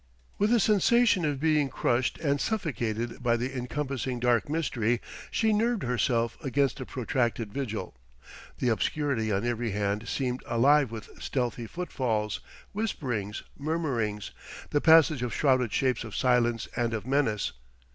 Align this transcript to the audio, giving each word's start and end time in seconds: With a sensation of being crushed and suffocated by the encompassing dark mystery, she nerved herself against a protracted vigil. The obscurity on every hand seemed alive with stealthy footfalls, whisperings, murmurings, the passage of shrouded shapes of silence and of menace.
With 0.39 0.51
a 0.51 0.59
sensation 0.59 1.25
of 1.25 1.39
being 1.39 1.69
crushed 1.69 2.17
and 2.17 2.41
suffocated 2.41 3.21
by 3.21 3.37
the 3.37 3.55
encompassing 3.55 4.19
dark 4.19 4.49
mystery, 4.49 4.99
she 5.29 5.53
nerved 5.53 5.83
herself 5.83 6.43
against 6.43 6.79
a 6.79 6.87
protracted 6.87 7.53
vigil. 7.53 7.93
The 8.57 8.69
obscurity 8.69 9.31
on 9.31 9.45
every 9.45 9.73
hand 9.73 10.07
seemed 10.07 10.41
alive 10.47 10.89
with 10.89 11.21
stealthy 11.21 11.67
footfalls, 11.67 12.39
whisperings, 12.73 13.43
murmurings, 13.55 14.31
the 14.71 14.81
passage 14.81 15.21
of 15.21 15.35
shrouded 15.35 15.71
shapes 15.71 16.03
of 16.03 16.15
silence 16.15 16.67
and 16.75 16.95
of 16.95 17.05
menace. 17.05 17.51